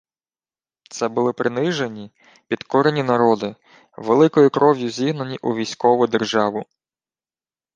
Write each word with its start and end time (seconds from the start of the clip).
Це 0.89 1.07
були 1.07 1.33
принижені, 1.33 2.11
підкорені 2.47 3.03
народи, 3.03 3.55
великою 3.97 4.49
кров'ю 4.49 4.89
зігнані 4.89 5.37
у 5.37 5.55
військову 5.55 6.07
державу 6.07 6.65